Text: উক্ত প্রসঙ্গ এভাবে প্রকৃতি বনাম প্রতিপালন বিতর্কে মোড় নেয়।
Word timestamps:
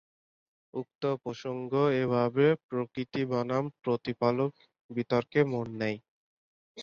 উক্ত 0.73 1.03
প্রসঙ্গ 1.23 1.71
এভাবে 2.01 2.45
প্রকৃতি 2.67 3.21
বনাম 3.31 3.63
প্রতিপালন 3.81 4.49
বিতর্কে 4.89 5.39
মোড় 5.51 5.71
নেয়। 5.79 5.97